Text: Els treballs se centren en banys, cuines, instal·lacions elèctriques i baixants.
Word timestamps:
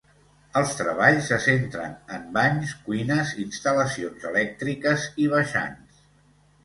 Els 0.59 0.69
treballs 0.77 1.27
se 1.31 1.37
centren 1.43 1.93
en 2.17 2.25
banys, 2.37 2.73
cuines, 2.87 3.35
instal·lacions 3.45 4.27
elèctriques 4.33 5.07
i 5.27 5.33
baixants. 5.35 6.01